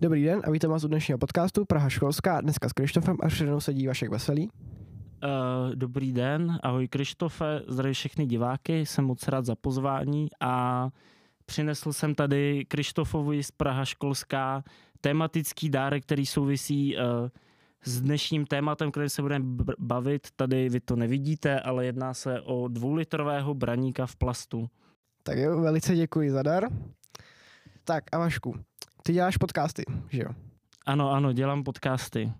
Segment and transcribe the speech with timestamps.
[0.00, 3.60] Dobrý den a vítám vás u dnešního podcastu Praha školská, dneska s Krištofem a mnou
[3.60, 4.48] sedí Vašek Veselý.
[4.48, 10.88] Uh, dobrý den, ahoj Krištofe, zdraví všechny diváky, jsem moc rád za pozvání a
[11.46, 14.64] přinesl jsem tady Krištofovi z Praha školská
[15.00, 17.02] tematický dárek, který souvisí uh,
[17.84, 19.44] s dnešním tématem, kterým se budeme
[19.78, 20.28] bavit.
[20.36, 24.66] Tady vy to nevidíte, ale jedná se o dvoulitrového braníka v plastu.
[25.22, 26.68] Tak jo, velice děkuji za dar.
[27.84, 28.54] Tak a Vašku,
[29.06, 30.28] ty děláš podcasty, že jo?
[30.86, 32.32] Ano, ano, dělám podcasty.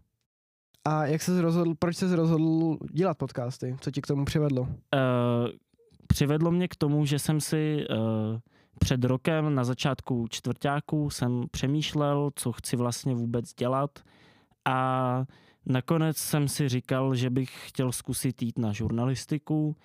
[0.84, 3.76] A jak jsi rozhodl, proč jsi rozhodl dělat podcasty?
[3.80, 4.62] Co ti k tomu přivedlo?
[4.62, 4.68] Uh,
[6.06, 7.96] přivedlo mě k tomu, že jsem si uh,
[8.78, 13.90] před rokem na začátku čtvrtáku jsem přemýšlel, co chci vlastně vůbec dělat
[14.64, 15.24] a
[15.66, 19.76] nakonec jsem si říkal, že bych chtěl zkusit jít na žurnalistiku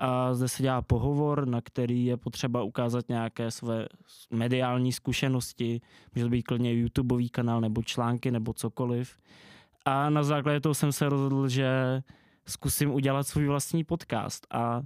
[0.00, 3.86] a zde se dělá pohovor, na který je potřeba ukázat nějaké své
[4.30, 5.80] mediální zkušenosti,
[6.14, 9.16] může to být klidně YouTubeový kanál nebo články nebo cokoliv.
[9.84, 12.02] A na základě toho jsem se rozhodl, že
[12.46, 14.82] zkusím udělat svůj vlastní podcast a, a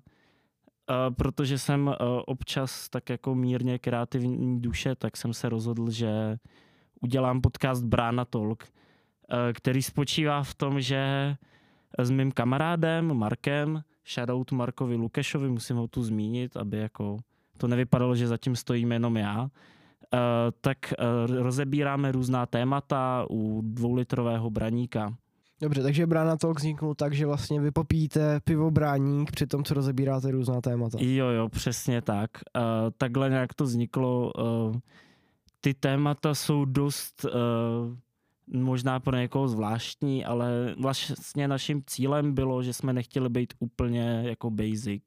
[1.11, 6.39] protože jsem a, občas tak jako mírně kreativní duše, tak jsem se rozhodl, že
[7.01, 11.37] udělám podcast Brána Talk, a, který spočívá v tom, že
[11.99, 17.17] s mým kamarádem Markem shoutout Markovi Lukešovi, musím ho tu zmínit, aby jako
[17.59, 19.49] to nevypadalo, že zatím stojím jenom já, uh,
[20.61, 20.79] tak
[21.29, 25.15] uh, rozebíráme různá témata u dvoulitrového braníka.
[25.61, 29.75] Dobře, takže Brána Talk vzniknul tak, že vlastně vy popíjíte pivo bráník při tom, co
[29.75, 30.99] rozebíráte různá témata.
[31.01, 32.31] Jo, jo, přesně tak.
[32.57, 32.63] Uh,
[32.99, 34.33] takhle nějak to vzniklo.
[34.39, 34.77] Uh,
[35.61, 37.31] ty témata jsou dost uh,
[38.47, 44.51] možná pro někoho zvláštní, ale vlastně naším cílem bylo, že jsme nechtěli být úplně jako
[44.51, 45.03] basic.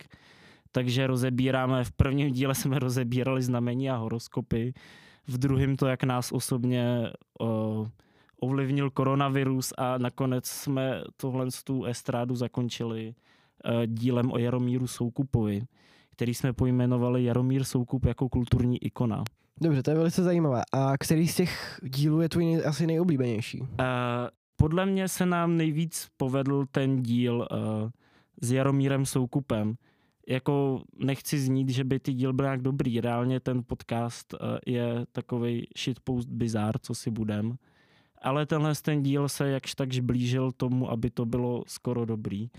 [0.72, 4.74] Takže rozebíráme, v prvním díle jsme rozebírali znamení a horoskopy,
[5.28, 7.88] v druhém to, jak nás osobně uh,
[8.40, 13.16] ovlivnil koronavirus a nakonec jsme tohle tu estrádu zakončili
[13.66, 15.62] uh, dílem o Jaromíru Soukupovi,
[16.12, 19.24] který jsme pojmenovali Jaromír Soukup jako kulturní ikona.
[19.62, 20.62] Dobře, to je velice zajímavé.
[20.72, 23.62] A který z těch dílů je tvůj nej, asi nejoblíbenější?
[23.62, 23.68] Uh,
[24.56, 27.90] podle mě se nám nejvíc povedl ten díl uh,
[28.42, 29.76] s Jaromírem Soukupem.
[30.28, 33.02] Jako nechci znít, že by ty díl byl nějak dobrý.
[33.02, 37.58] Reálně ten podcast uh, je takový shitpost bizár, co si budem.
[38.22, 42.50] Ale tenhle ten díl se jakž takž blížil tomu, aby to bylo skoro dobrý.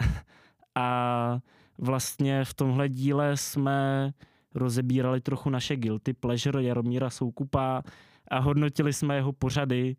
[0.74, 1.38] a
[1.78, 4.12] vlastně v tomhle díle jsme
[4.54, 7.82] rozebírali trochu naše guilty pleasure Jaromíra Soukupa
[8.28, 9.96] a hodnotili jsme jeho pořady.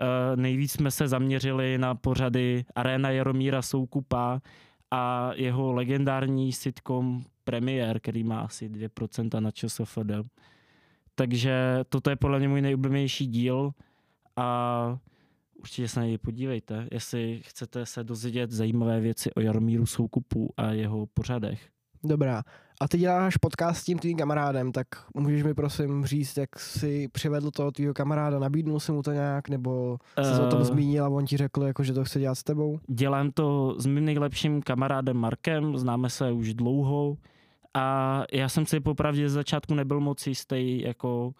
[0.00, 4.40] Eh, nejvíc jsme se zaměřili na pořady Arena Jaromíra Soukupa
[4.90, 10.12] a jeho legendární sitcom Premiér, který má asi 2% na ČSFD.
[11.14, 13.72] Takže toto je podle mě můj nejoblíbenější díl
[14.36, 14.98] a
[15.58, 20.70] určitě se na něj podívejte, jestli chcete se dozvědět zajímavé věci o Jaromíru Soukupu a
[20.72, 21.68] jeho pořadech.
[22.04, 22.42] Dobrá.
[22.82, 27.08] A ty děláš podcast s tím tvým kamarádem, tak můžeš mi prosím říct, jak jsi
[27.12, 30.64] přivedl toho tvýho kamaráda, nabídnul si mu to nějak, nebo jsi uh, o tom eh.
[30.64, 32.78] zmínil a on ti řekl, jako, že to chce dělat s tebou?
[32.88, 37.16] Dělám to s mým nejlepším kamarádem Markem, známe se už dlouho
[37.74, 41.32] a já jsem si popravdě z začátku nebyl moc jistý, jako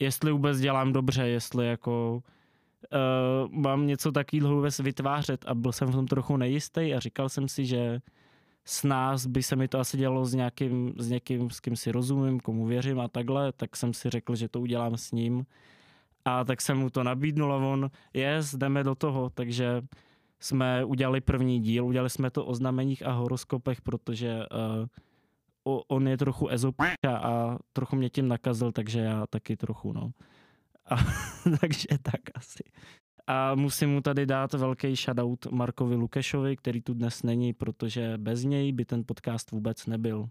[0.00, 2.22] jestli vůbec dělám dobře, jestli jako
[2.92, 7.28] uh, mám něco takového vůbec vytvářet a byl jsem v tom trochu nejistý a říkal
[7.28, 8.00] jsem si, že
[8.68, 11.92] s nás by se mi to asi dělalo s, nějakým, s někým, s kým si
[11.92, 15.46] rozumím, komu věřím a takhle, tak jsem si řekl, že to udělám s ním.
[16.24, 19.82] A tak jsem mu to nabídnul a on, yes, jdeme do toho, takže
[20.40, 24.38] jsme udělali první díl, udělali jsme to o znameních a horoskopech, protože
[25.64, 30.10] uh, on je trochu ezopíka a trochu mě tím nakazil, takže já taky trochu, no.
[30.90, 30.96] A,
[31.60, 32.62] takže tak asi.
[33.30, 38.44] A musím mu tady dát velký shoutout Markovi Lukešovi, který tu dnes není, protože bez
[38.44, 40.28] něj by ten podcast vůbec nebyl.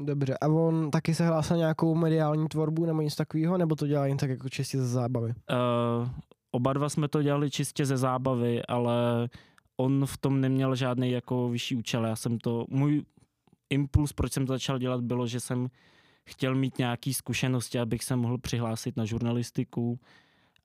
[0.00, 4.06] Dobře, a on taky se hlásil nějakou mediální tvorbu nebo něco takového, nebo to dělá
[4.06, 5.28] jen tak jako čistě ze zábavy?
[5.28, 6.08] Uh,
[6.50, 9.28] oba dva jsme to dělali čistě ze zábavy, ale
[9.76, 12.04] on v tom neměl žádný jako vyšší účel.
[12.04, 13.02] Já jsem to, můj
[13.70, 15.68] impuls, proč jsem to začal dělat, bylo, že jsem
[16.24, 19.98] chtěl mít nějaký zkušenosti, abych se mohl přihlásit na žurnalistiku,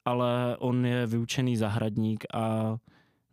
[0.06, 2.76] ale on je vyučený zahradník a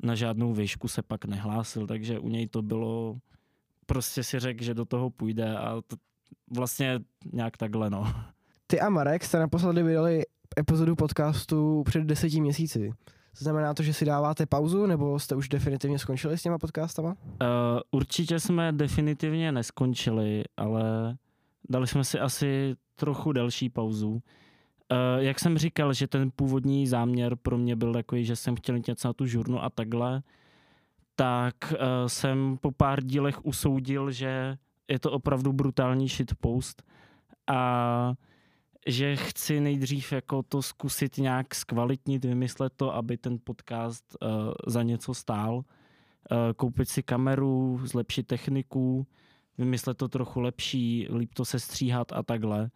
[0.03, 3.19] na žádnou výšku se pak nehlásil, takže u něj to bylo,
[3.87, 5.97] prostě si řekl, že do toho půjde a to
[6.57, 7.01] vlastně
[7.33, 8.13] nějak takhle, no.
[8.67, 10.23] Ty a Marek jste naposledy vydali
[10.59, 12.91] epizodu podcastu před deseti měsíci.
[13.39, 17.09] Znamená to, že si dáváte pauzu, nebo jste už definitivně skončili s těma podcastama?
[17.09, 17.17] Uh,
[17.91, 21.17] určitě jsme definitivně neskončili, ale
[21.71, 24.23] dali jsme si asi trochu delší pauzu
[25.19, 29.09] jak jsem říkal, že ten původní záměr pro mě byl takový, že jsem chtěl něco
[29.09, 30.23] na tu žurnu a takhle,
[31.17, 36.83] tak uh, jsem po pár dílech usoudil, že je to opravdu brutální shitpost
[37.47, 38.15] a
[38.87, 44.29] že chci nejdřív jako to zkusit nějak zkvalitnit, vymyslet to, aby ten podcast uh,
[44.67, 45.55] za něco stál.
[45.57, 45.63] Uh,
[46.57, 49.07] koupit si kameru, zlepšit techniku,
[49.59, 52.71] vymyslet to trochu lepší, líp to se stříhat a takhle.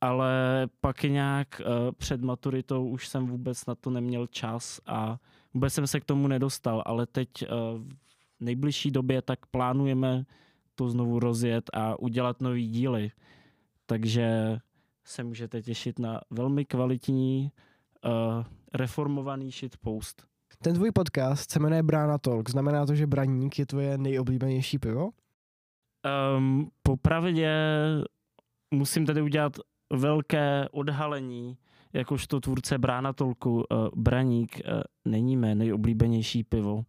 [0.00, 5.18] Ale pak nějak uh, před maturitou už jsem vůbec na to neměl čas a
[5.54, 7.48] vůbec jsem se k tomu nedostal, ale teď uh,
[8.38, 10.24] v nejbližší době tak plánujeme
[10.74, 13.10] to znovu rozjet a udělat nový díly.
[13.86, 14.58] Takže
[15.04, 17.52] se můžete těšit na velmi kvalitní
[18.04, 18.44] uh,
[18.74, 20.26] reformovaný shitpost.
[20.62, 22.50] Ten tvůj podcast se jmenuje Brána Talk.
[22.50, 25.10] Znamená to, že Braník je tvoje nejoblíbenější pivo?
[26.36, 27.52] Um, popravdě
[28.70, 29.56] musím tady udělat
[29.92, 31.56] velké odhalení,
[31.92, 33.54] jakožto tvůrce Brána Tolku.
[33.54, 36.74] Uh, Braník uh, není mé nejoblíbenější pivo.
[36.74, 36.82] Uh,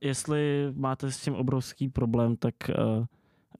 [0.00, 2.54] jestli máte s tím obrovský problém, tak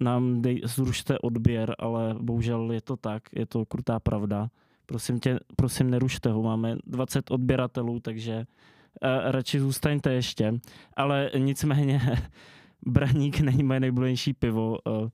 [0.01, 4.49] nám dej, zrušte odběr, ale bohužel je to tak, je to krutá pravda.
[4.87, 10.55] Prosím tě, prosím nerušte ho, máme 20 odběratelů, takže uh, radši zůstaňte ještě.
[10.97, 12.01] Ale nicméně
[12.87, 14.79] Braník není moje nejbližší pivo.
[14.87, 15.09] Uh,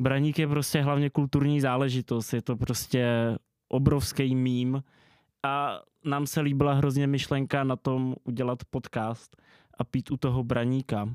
[0.00, 3.08] Braník je prostě hlavně kulturní záležitost, je to prostě
[3.68, 4.82] obrovský mím
[5.42, 9.36] a nám se líbila hrozně myšlenka na tom udělat podcast
[9.78, 11.08] a pít u toho Braníka.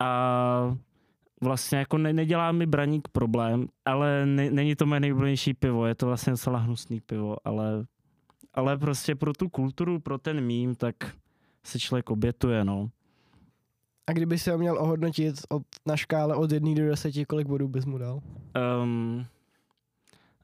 [0.00, 0.76] A
[1.40, 5.94] vlastně jako ne, nedělá mi braník problém, ale ne, není to moje nejbližší pivo, je
[5.94, 7.86] to vlastně docela hnusný pivo, ale,
[8.54, 10.94] ale prostě pro tu kulturu, pro ten mím, tak
[11.62, 12.90] se člověk obětuje, no.
[14.06, 17.68] A kdyby se ho měl ohodnotit od, na škále od 1 do 10, kolik bodů
[17.68, 18.20] bys mu dal?
[18.82, 19.26] Um,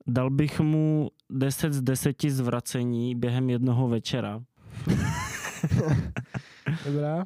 [0.07, 4.43] dal bych mu 10 z 10 zvracení během jednoho večera.
[6.85, 7.25] Dobrá.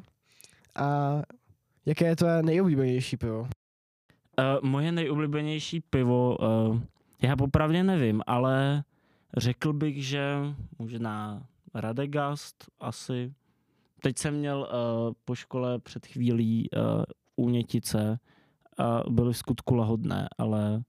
[0.75, 1.21] A
[1.85, 3.39] jaké je tvoje nejoblíbenější pivo?
[3.41, 3.47] Uh,
[4.61, 6.79] moje nejoblíbenější pivo, uh,
[7.21, 8.83] já popravdě nevím, ale
[9.37, 10.37] řekl bych, že
[10.79, 13.33] možná Radegast asi.
[14.01, 17.03] Teď jsem měl uh, po škole před chvílí uh,
[17.35, 18.19] únětice
[18.77, 20.83] a byly v skutku lahodné, ale,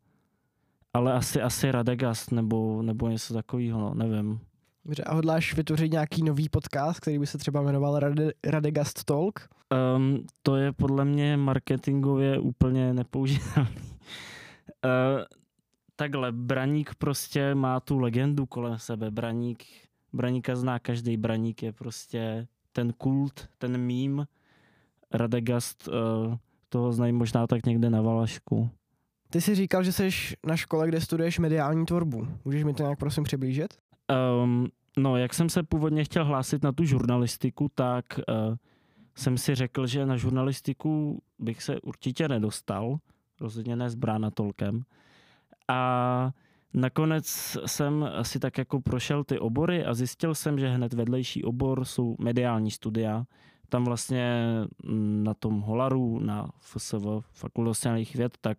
[0.95, 4.41] ale asi, asi Radegast nebo, nebo něco takového, no, nevím.
[4.85, 9.49] Dobře, a hodláš vytvořit nějaký nový podcast, který by se třeba jmenoval Rade, Radegast Talk?
[9.97, 13.71] Um, to je podle mě marketingově úplně nepoužitelný.
[13.77, 15.25] uh,
[15.97, 19.11] takhle, Braník prostě má tu legendu kolem sebe.
[19.11, 19.65] Braník,
[20.13, 21.17] Braníka zná každý.
[21.17, 22.47] Braník je prostě
[22.77, 24.27] ten kult, ten mím.
[25.13, 26.35] Radegast, uh,
[26.69, 28.71] toho znají možná tak někde na Valašku.
[29.31, 30.11] Ty jsi říkal, že jsi
[30.47, 32.29] na škole, kde studuješ mediální tvorbu.
[32.45, 33.75] Můžeš mi to nějak prosím přiblížit?
[34.43, 38.57] Um, no, jak jsem se původně chtěl hlásit na tu žurnalistiku, tak uh,
[39.15, 42.99] jsem si řekl, že na žurnalistiku bych se určitě nedostal,
[43.41, 43.97] rozhodně ne s
[44.35, 44.83] tolkem.
[45.69, 46.31] A
[46.75, 51.85] nakonec jsem si tak jako prošel ty obory a zjistil jsem, že hned vedlejší obor
[51.85, 53.25] jsou mediální studia.
[53.69, 54.45] Tam vlastně
[54.85, 58.59] mm, na tom Holaru, na FSV, Fakultě sociálních věd, tak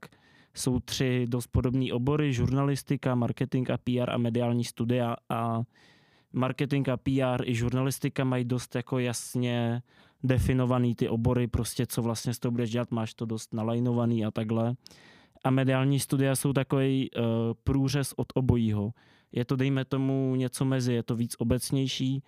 [0.53, 5.61] jsou tři dost podobné obory, žurnalistika, marketing a PR a mediální studia a
[6.33, 9.81] marketing a PR i žurnalistika mají dost jako jasně
[10.23, 14.31] definovaný ty obory, prostě co vlastně s to budeš dělat, máš to dost nalajnovaný a
[14.31, 14.75] takhle.
[15.43, 17.23] A mediální studia jsou takový uh,
[17.63, 18.91] průřez od obojího.
[19.31, 22.23] Je to, dejme tomu, něco mezi, je to víc obecnější.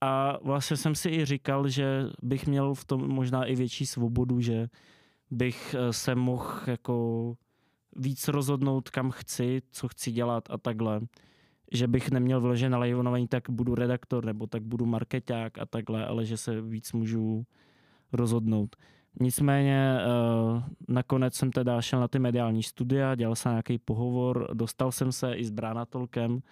[0.00, 4.40] A vlastně jsem si i říkal, že bych měl v tom možná i větší svobodu,
[4.40, 4.68] že
[5.30, 7.34] bych eh, se mohl jako
[7.96, 11.00] víc rozhodnout, kam chci, co chci dělat a takhle
[11.72, 16.06] že bych neměl vložen na liveování, tak budu redaktor nebo tak budu marketák a takhle,
[16.06, 17.46] ale že se víc můžu
[18.12, 18.76] rozhodnout.
[19.20, 24.92] Nicméně uh, nakonec jsem teda šel na ty mediální studia, dělal jsem nějaký pohovor, dostal
[24.92, 26.42] jsem se i s Bránatolkem,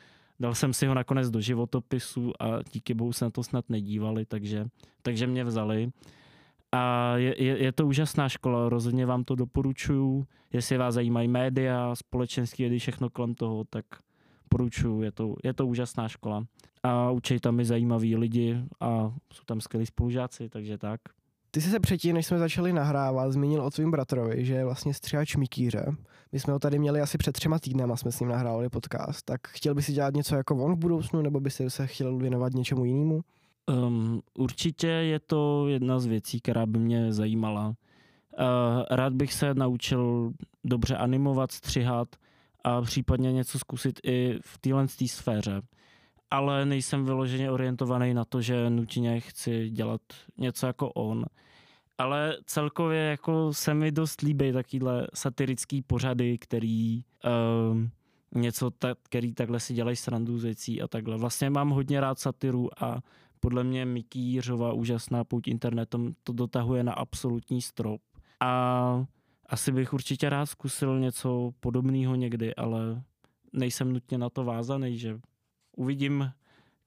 [0.41, 4.25] dal jsem si ho nakonec do životopisu a díky bohu se na to snad nedívali,
[4.25, 4.67] takže,
[5.03, 5.91] takže mě vzali.
[6.73, 10.27] A je, je, je to úžasná škola, rozhodně vám to doporučuju.
[10.53, 13.85] Jestli vás zajímají média, společenství, vědy, všechno kolem toho, tak
[14.45, 16.45] doporučuju, je to, je to úžasná škola.
[16.83, 21.01] A učí tam i zajímaví lidi a jsou tam skvělí spolužáci, takže tak.
[21.57, 24.95] Ty jsi se předtím, než jsme začali nahrávat, zmínil o tvým bratrovi, že je vlastně
[24.95, 25.87] střihač Mikýře.
[26.33, 29.25] My jsme ho tady měli asi před třema týdnama, jsme s ním nahrávali podcast.
[29.25, 32.17] Tak chtěl by si dělat něco jako on v budoucnu, nebo by si se chtěl
[32.17, 33.21] věnovat něčemu jinému?
[33.67, 37.69] Um, určitě je to jedna z věcí, která by mě zajímala.
[37.69, 37.75] Uh,
[38.91, 40.33] rád bych se naučil
[40.65, 42.09] dobře animovat, střihat,
[42.65, 45.63] a případně něco zkusit i v téhle sféře.
[46.31, 50.01] Ale nejsem vyloženě orientovaný na to, že nutně chci dělat
[50.39, 51.25] něco jako on.
[51.99, 57.05] Ale celkově jako se mi dost líbí takovýhle satirický pořady, který
[57.71, 57.91] um,
[58.35, 61.17] něco, ta, který takhle si dělají srandu z věcí a takhle.
[61.17, 63.01] Vlastně mám hodně rád satiru a
[63.41, 68.01] podle mě Mickey Jířova úžasná pouť internetem to dotahuje na absolutní strop.
[68.41, 69.05] A
[69.47, 73.03] asi bych určitě rád zkusil něco podobného někdy, ale
[73.53, 75.19] nejsem nutně na to vázaný, že
[75.77, 76.33] uvidím,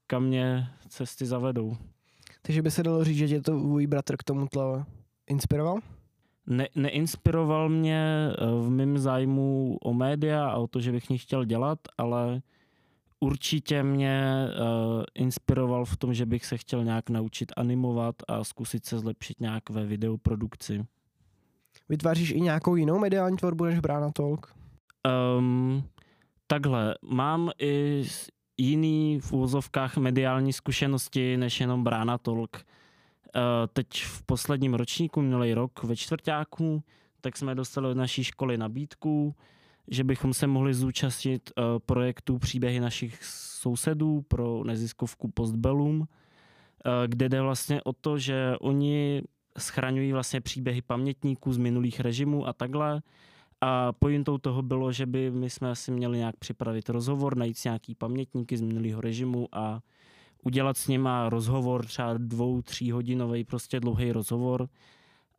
[0.07, 1.77] kam mě cesty zavedou.
[2.41, 4.47] Takže by se dalo říct, že tě to tvůj bratr k tomu
[5.27, 5.79] inspiroval?
[6.47, 11.17] Ne, neinspiroval mě eh, v mém zájmu o média a o to, že bych mě
[11.17, 12.41] chtěl dělat, ale
[13.19, 18.85] určitě mě uh, inspiroval v tom, že bych se chtěl nějak naučit animovat a zkusit
[18.85, 20.85] se zlepšit nějak ve videoprodukci.
[21.89, 24.55] Vytváříš i nějakou jinou mediální tvorbu než Brána Talk?
[25.37, 25.83] Um,
[26.47, 28.03] takhle, mám i
[28.59, 32.57] jiný v úvozovkách mediální zkušenosti než jenom Brána Talk.
[33.35, 33.41] Uh,
[33.73, 36.83] teď v posledním ročníku, minulý rok ve čtvrtáku,
[37.21, 39.35] tak jsme dostali od naší školy nabídku,
[39.87, 46.05] že bychom se mohli zúčastnit uh, projektu Příběhy našich sousedů pro neziskovku Postbellum, uh,
[47.07, 49.23] kde jde vlastně o to, že oni
[49.57, 53.01] schraňují vlastně příběhy pamětníků z minulých režimů a takhle.
[53.61, 57.67] A pointou toho bylo, že by my jsme asi měli nějak připravit rozhovor, najít si
[57.67, 59.81] nějaký pamětníky z minulého režimu a
[60.43, 64.69] udělat s nima rozhovor, třeba dvou, tří hodinový, prostě dlouhý rozhovor.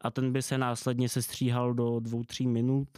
[0.00, 2.89] A ten by se následně sestříhal do dvou, tří minut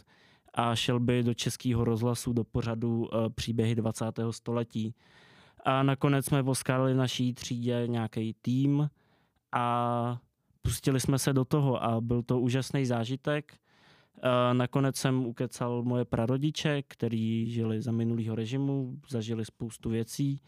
[0.53, 4.05] a šel by do českého rozhlasu do pořadu e, příběhy 20.
[4.31, 4.95] století.
[5.65, 8.89] A nakonec jsme poskádali naší třídě nějaký tým
[9.51, 10.17] a
[10.61, 13.53] pustili jsme se do toho a byl to úžasný zážitek.
[14.53, 20.41] Nakonec jsem ukecal moje prarodiče, který žili za minulého režimu, zažili spoustu věcí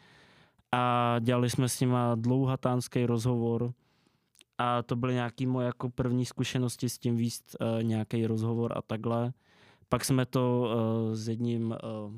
[0.71, 3.73] a dělali jsme s nima dlouhatánský rozhovor
[4.57, 8.81] a to byly nějaké moje jako první zkušenosti s tím výst uh, nějaký rozhovor a
[8.81, 9.33] takhle.
[9.89, 10.71] Pak jsme to
[11.07, 12.13] uh, s jedním uh,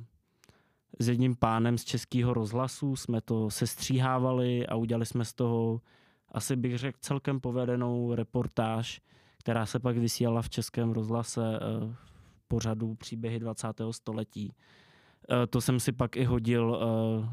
[1.00, 5.82] s jedním pánem z českého rozhlasu, jsme to sestříhávali a udělali jsme z toho
[6.32, 9.02] asi bych řekl celkem povedenou reportáž,
[9.48, 11.60] která se pak vysílala v českém rozhlase
[12.38, 13.68] v pořadu Příběhy 20.
[13.92, 14.54] století.
[15.50, 16.80] To jsem si pak i hodil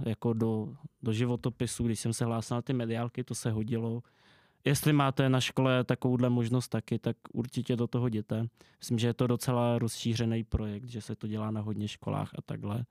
[0.07, 4.03] jako do, do životopisu, když jsem se hlásil na ty mediálky, to se hodilo
[4.65, 8.47] jestli máte na škole takovouhle možnost taky, tak určitě do toho jděte.
[8.79, 12.43] Myslím, že je to docela rozšířený projekt, že se to dělá na hodně školách a
[12.43, 12.85] takhle.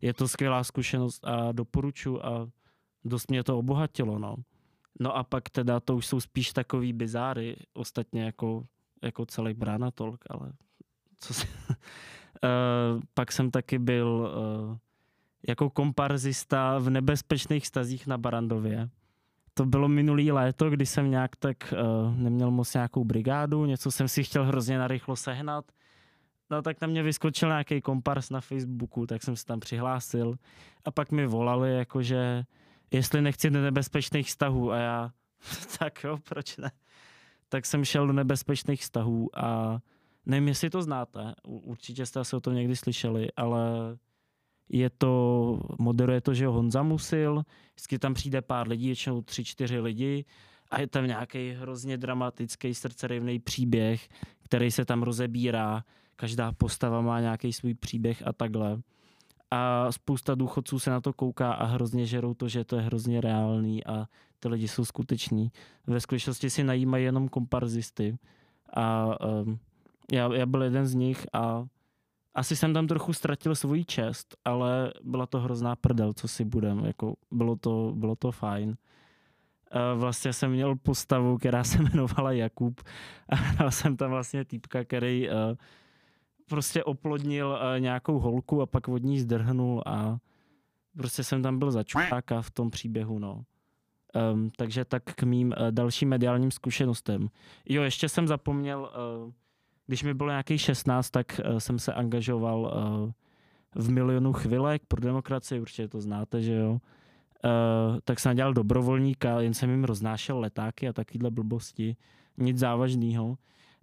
[0.00, 2.48] Je to skvělá zkušenost a doporučuji a
[3.04, 4.18] dost mě to obohatilo.
[4.18, 4.36] No.
[4.98, 8.64] No a pak teda to už jsou spíš takový bizáry, ostatně jako,
[9.02, 10.52] jako celý Brána Talk, ale
[11.20, 11.46] co si...
[11.46, 14.32] uh, pak jsem taky byl
[14.68, 14.76] uh,
[15.48, 18.90] jako komparzista v nebezpečných stazích na Barandově
[19.58, 24.08] to bylo minulý léto, kdy jsem nějak tak uh, neměl moc nějakou brigádu, něco jsem
[24.08, 25.64] si chtěl hrozně narychlo sehnat.
[26.50, 30.34] No tak tam mě vyskočil nějaký kompars na Facebooku, tak jsem se tam přihlásil
[30.84, 32.44] a pak mi volali, jakože
[32.90, 35.10] jestli nechci do nebezpečných vztahů a já,
[35.78, 36.70] tak jo, proč ne?
[37.48, 39.78] Tak jsem šel do nebezpečných vztahů a
[40.26, 43.60] nevím, jestli to znáte, určitě jste se o tom někdy slyšeli, ale
[44.68, 47.42] je to, moderuje to, že Honza Musil,
[47.74, 50.24] vždycky tam přijde pár lidí, většinou tři, čtyři lidi
[50.70, 54.08] a je tam nějaký hrozně dramatický, srdcerivný příběh,
[54.42, 55.84] který se tam rozebírá,
[56.16, 58.80] každá postava má nějaký svůj příběh a takhle.
[59.50, 63.20] A spousta důchodců se na to kouká a hrozně žerou to, že to je hrozně
[63.20, 64.06] reálný a
[64.40, 65.52] ty lidi jsou skuteční.
[65.86, 68.18] Ve skutečnosti si najímají jenom komparzisty
[68.76, 69.58] a um,
[70.12, 71.66] já, já byl jeden z nich a
[72.34, 76.84] asi jsem tam trochu ztratil svoji čest, ale byla to hrozná prdel, co si budem,
[76.84, 78.76] jako bylo to, bylo to fajn.
[79.94, 82.80] Vlastně jsem měl postavu, která se jmenovala Jakub
[83.28, 85.28] a hrál jsem tam vlastně týpka, který
[86.48, 90.18] prostě oplodnil nějakou holku a pak od ní zdrhnul a
[90.96, 91.84] prostě jsem tam byl za
[92.40, 93.44] v tom příběhu, no.
[94.32, 97.28] Um, takže tak k mým uh, dalším mediálním zkušenostem.
[97.68, 98.90] Jo, ještě jsem zapomněl
[99.24, 99.32] uh,
[99.88, 105.00] když mi bylo nějaký 16, tak uh, jsem se angažoval uh, v milionu chvilek pro
[105.00, 106.72] demokracii, určitě to znáte, že jo.
[106.72, 111.96] Uh, tak jsem dělal dobrovolníka, jen jsem jim roznášel letáky a takovýhle blbosti.
[112.36, 113.36] Nic závažného.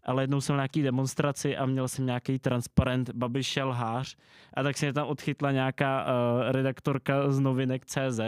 [0.06, 4.18] Ale jednou jsem na nějaký demonstraci a měl jsem nějaký transparent Babiš lhář
[4.54, 8.20] a tak se mě tam odchytla nějaká uh, redaktorka z novinek CZ,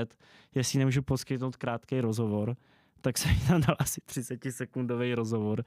[0.55, 2.55] jestli nemůžu poskytnout krátký rozhovor.
[3.01, 5.63] Tak jsem jí tam dal asi 30 sekundový rozhovor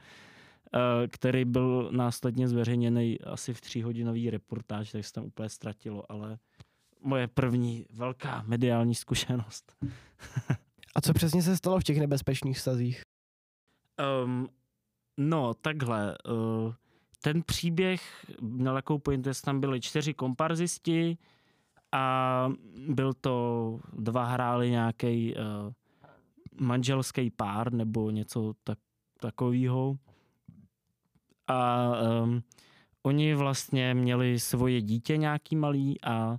[1.10, 6.38] který byl následně zveřejněný asi v tříhodinový reportáž, tak se tam úplně ztratilo, ale
[7.02, 9.76] moje první velká mediální zkušenost.
[10.94, 13.02] A co přesně se stalo v těch nebezpečných stazích?
[14.24, 14.48] Um,
[15.16, 16.18] no, takhle.
[16.28, 16.74] Uh,
[17.22, 21.18] ten příběh měl jakou pointu, tam byly čtyři komparzisti
[21.92, 22.48] a
[22.88, 25.72] byl to, dva hráli nějaký uh,
[26.60, 28.78] manželský pár nebo něco tak,
[29.20, 29.96] takového.
[31.46, 31.90] A
[32.22, 32.42] um,
[33.02, 36.38] oni vlastně měli svoje dítě nějaký malý a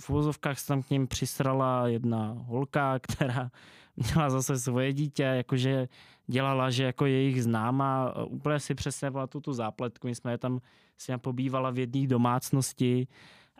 [0.00, 3.50] v uvozovkách se tam k ním přisrala jedna holka, která
[3.96, 5.88] měla zase svoje dítě, jakože
[6.26, 10.60] dělala, že jako jejich známa, úplně si přesně tu, tu zápletku, my jsme je tam
[10.98, 13.06] si pobývala v jedné domácnosti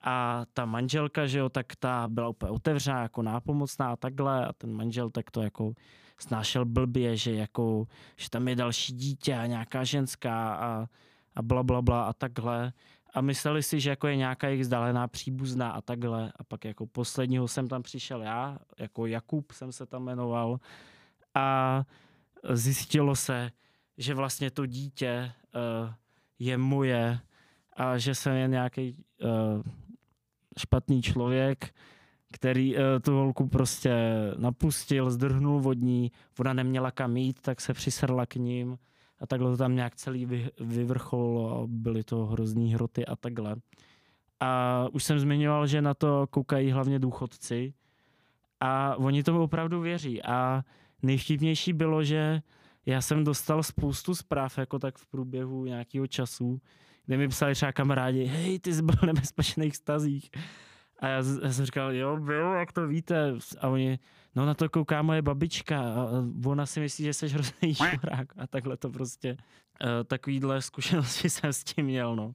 [0.03, 4.53] a ta manželka, že jo, tak ta byla úplně otevřená, jako nápomocná a takhle a
[4.53, 5.73] ten manžel tak to jako
[6.19, 10.87] snášel blbě, že jako, že tam je další dítě a nějaká ženská a,
[11.35, 12.73] a bla, bla, bla a takhle
[13.15, 16.33] a mysleli si, že jako je nějaká jejich vzdálená příbuzná a takhle.
[16.37, 20.61] A pak jako posledního jsem tam přišel já, jako Jakub jsem se tam jmenoval
[21.35, 21.83] a
[22.53, 23.51] zjistilo se,
[23.99, 25.93] že vlastně to dítě uh,
[26.39, 27.21] je moje
[27.77, 29.63] a že jsem jen nějaký uh,
[30.59, 31.75] špatný člověk,
[32.33, 33.95] který uh, tu holku prostě
[34.37, 38.79] napustil, zdrhnul vodní, ona neměla kam jít, tak se přisrla k ním
[39.21, 43.57] a takhle to tam nějak celý vy, vyvrcholilo byly to hrozný hroty a takhle.
[44.41, 47.75] A už jsem zmiňoval, že na to koukají hlavně důchodci
[48.61, 50.65] a oni tomu opravdu věří a
[51.03, 52.43] nejvtipnější bylo, že
[52.87, 56.61] já jsem dostal spoustu zpráv jako tak v průběhu nějakého času,
[57.07, 60.31] kde mi psali třeba kamarádi, hej, ty jsi byl v nebezpečných stazích.
[60.99, 63.35] A já, já jsem říkal, jo, byl, jak to víte.
[63.61, 63.99] A oni,
[64.37, 66.09] no na to kouká moje babička a
[66.47, 69.37] ona si myslí, že jsi hrozný šurák a takhle to prostě.
[69.85, 72.33] Uh, takovýhle zkušenosti jsem s tím měl, no.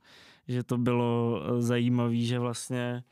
[0.48, 3.04] Že to bylo uh, zajímavé, že vlastně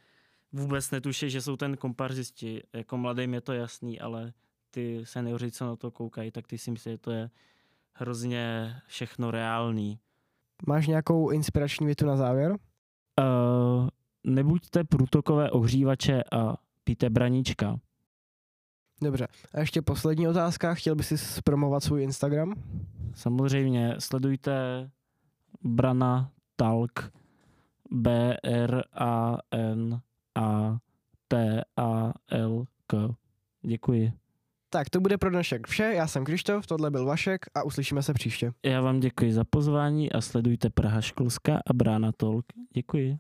[0.51, 2.63] vůbec netuší, že jsou ten komparzisti.
[2.73, 4.33] Jako mladým je to jasný, ale
[4.71, 7.29] ty seniori, co na to koukají, tak ty si myslí, že to je
[7.93, 9.99] hrozně všechno reálný.
[10.67, 12.51] Máš nějakou inspirační větu na závěr?
[12.51, 13.89] Uh,
[14.23, 17.79] nebuďte průtokové ohřívače a píte braníčka.
[19.03, 19.27] Dobře.
[19.53, 20.73] A ještě poslední otázka.
[20.73, 22.53] Chtěl bys si zpromovat svůj Instagram?
[23.15, 23.95] Samozřejmě.
[23.99, 24.51] Sledujte
[25.61, 27.11] Brana Talk
[27.91, 30.01] B R A N
[30.35, 30.77] A
[31.27, 33.15] T A L K.
[33.61, 34.13] Děkuji.
[34.69, 35.83] Tak to bude pro dnešek vše.
[35.83, 38.51] Já jsem Krištof, tohle byl Vašek a uslyšíme se příště.
[38.65, 42.45] Já vám děkuji za pozvání a sledujte Praha Školská a Brána Talk.
[42.73, 43.19] Děkuji.